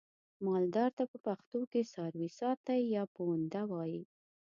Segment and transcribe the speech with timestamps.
[0.47, 4.01] مالدار ته په پښتو کې څارويساتی یا پوونده وایي.